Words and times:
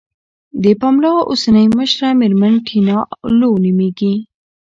د 0.63 0.65
پملا 0.81 1.11
اوسنۍ 1.29 1.67
مشره 1.77 2.09
میرمن 2.19 2.53
ټینا 2.67 2.97
لو 3.39 3.49
نوميږي. 3.63 4.13